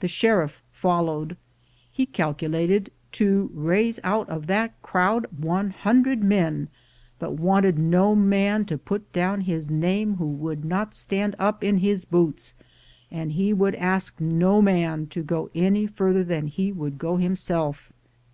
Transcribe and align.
The 0.00 0.06
Sheriff 0.08 0.60
followed. 0.70 1.34
He 1.90 2.04
"cal'lated" 2.06 2.90
to 3.12 3.50
raise 3.54 3.98
out 4.04 4.28
of 4.28 4.48
that 4.48 4.74
crowd 4.82 5.26
one 5.34 5.70
hundred 5.70 6.22
men, 6.22 6.68
but 7.18 7.38
wanted 7.40 7.78
no 7.78 8.14
man 8.14 8.66
to 8.66 8.76
put 8.76 9.10
down 9.14 9.40
his 9.40 9.70
name 9.70 10.16
who 10.16 10.26
would 10.26 10.62
not 10.62 10.92
stand 10.92 11.36
up 11.38 11.64
in 11.64 11.78
his 11.78 12.04
boots, 12.04 12.52
and 13.10 13.32
he 13.32 13.54
would 13.54 13.76
ask 13.76 14.20
no 14.20 14.60
man 14.60 15.06
to 15.06 15.22
go 15.22 15.48
any 15.54 15.86
further 15.86 16.22
than 16.22 16.48
he 16.48 16.70
would 16.70 16.98
go 16.98 17.16
himself. 17.16 17.90